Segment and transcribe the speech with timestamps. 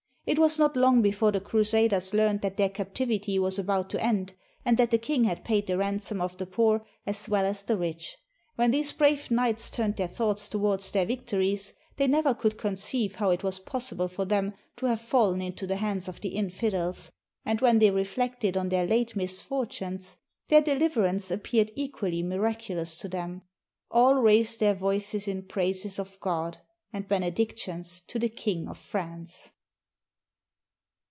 [0.23, 4.33] It was not long before the crusaders learned that their captivity was about to end,
[4.63, 7.75] and that the king had paid the ransom of the poor as well as the
[7.75, 8.17] rich.
[8.55, 13.31] When these brave knights turned their thoughts towards their victories, they never could conceive how
[13.31, 17.11] it was possible for them to have fallen into the hands of the infidels;
[17.43, 20.17] and when they reflected on their late mis fortunes,
[20.49, 23.41] their deliverance appeared equally miracu lous to them.
[23.89, 26.59] All raised their voices in praises to God,
[26.93, 29.49] and benedictions to the King of France.